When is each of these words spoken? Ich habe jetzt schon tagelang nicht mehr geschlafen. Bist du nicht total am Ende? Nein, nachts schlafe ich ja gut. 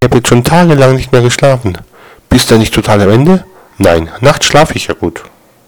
Ich 0.00 0.06
habe 0.06 0.18
jetzt 0.18 0.28
schon 0.28 0.44
tagelang 0.44 0.94
nicht 0.94 1.10
mehr 1.10 1.22
geschlafen. 1.22 1.76
Bist 2.28 2.52
du 2.52 2.56
nicht 2.56 2.72
total 2.72 3.02
am 3.02 3.10
Ende? 3.10 3.44
Nein, 3.78 4.08
nachts 4.20 4.46
schlafe 4.46 4.76
ich 4.76 4.86
ja 4.86 4.94
gut. 4.94 5.24